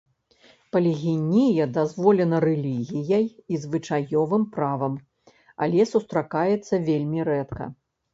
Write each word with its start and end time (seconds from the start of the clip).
Палігінія 0.75 1.65
дазволена 1.77 2.37
рэлігіяй 2.45 3.27
і 3.55 3.59
звычаёвым 3.65 4.43
правам, 4.55 4.95
але 5.67 5.81
сустракаецца 5.93 6.81
вельмі 6.89 7.19
рэдка. 7.29 7.69